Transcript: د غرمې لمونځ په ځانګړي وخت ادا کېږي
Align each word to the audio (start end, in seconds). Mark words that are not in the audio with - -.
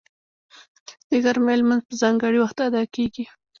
د 1.09 1.11
غرمې 1.23 1.55
لمونځ 1.59 1.81
په 1.87 1.93
ځانګړي 2.01 2.37
وخت 2.41 2.57
ادا 2.67 2.83
کېږي 2.95 3.25